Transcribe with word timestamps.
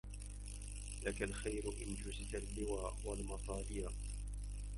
لك 1.03 1.23
الخير 1.23 1.67
إن 1.87 1.93
جزت 1.93 2.35
اللوى 2.35 2.93
والمطاليا 3.05 3.89